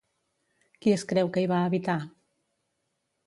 Qui 0.85 0.93
es 0.93 1.03
creu 1.11 1.29
que 1.35 1.43
hi 1.45 1.49
va 1.53 1.59
habitar? 1.67 1.99